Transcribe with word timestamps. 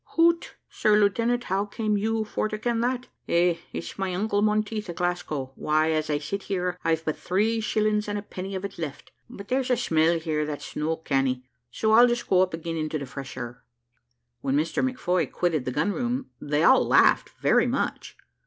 "Hoot; 0.17 0.55
sir 0.67 0.97
lieutenant, 0.97 1.43
how 1.43 1.63
came 1.65 1.95
you 1.95 2.25
for 2.25 2.49
to 2.49 2.57
ken 2.57 2.79
that? 2.79 3.05
Eh; 3.29 3.57
it's 3.71 3.99
my 3.99 4.15
uncle 4.15 4.41
Monteith 4.41 4.89
at 4.89 4.95
Glasgow. 4.95 5.51
Why, 5.53 5.91
as 5.91 6.09
I 6.09 6.17
sit 6.17 6.41
here, 6.41 6.75
I've 6.83 7.05
but 7.05 7.15
three 7.15 7.59
shillings 7.59 8.07
and 8.07 8.17
a 8.17 8.23
penny 8.23 8.55
of 8.55 8.65
it 8.65 8.79
left. 8.79 9.11
But 9.29 9.49
there's 9.49 9.69
a 9.69 9.77
smell 9.77 10.17
here 10.17 10.43
that's 10.43 10.75
no 10.75 10.95
canny; 10.95 11.43
so 11.69 11.91
I'll 11.91 12.07
just 12.07 12.27
go 12.27 12.41
up 12.41 12.55
again 12.55 12.77
into 12.77 12.97
the 12.97 13.05
fresh 13.05 13.37
air." 13.37 13.63
When 14.41 14.55
Mr 14.57 14.83
McFoy 14.83 15.31
quitted 15.31 15.65
the 15.65 15.71
gun 15.71 15.91
room 15.93 16.31
they 16.41 16.63
all 16.63 16.83
laughed 16.83 17.29
very 17.39 17.67
much. 17.67 18.17